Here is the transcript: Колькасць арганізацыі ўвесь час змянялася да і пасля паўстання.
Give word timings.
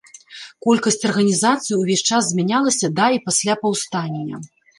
Колькасць 0.67 0.95
арганізацыі 1.09 1.75
ўвесь 1.81 2.03
час 2.09 2.23
змянялася 2.31 2.87
да 3.01 3.05
і 3.19 3.23
пасля 3.27 3.53
паўстання. 3.63 4.43